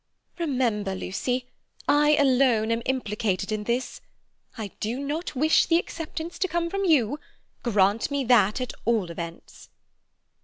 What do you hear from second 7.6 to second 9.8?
Grant me that, at all events."